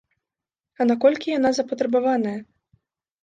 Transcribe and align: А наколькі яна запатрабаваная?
А 0.79 0.85
наколькі 0.91 1.33
яна 1.37 1.51
запатрабаваная? 1.57 2.35